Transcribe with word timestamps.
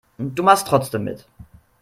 Du 0.17 0.41
machst 0.41 0.65
trotzdem 0.67 1.03
mit. 1.03 1.27